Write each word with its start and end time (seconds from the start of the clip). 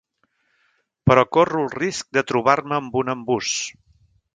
Però 1.11 1.25
corro 1.37 1.61
el 1.67 1.69
risc 1.75 2.13
de 2.19 2.27
trobar-me 2.33 2.83
amb 2.83 3.01
un 3.05 3.17
embús. 3.19 3.57